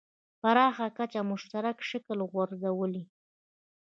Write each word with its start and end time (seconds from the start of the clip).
پراخه 0.41 0.87
کچه 0.97 1.21
مشترک 1.31 1.77
شکل 1.89 2.17
غورځولی. 2.31 3.03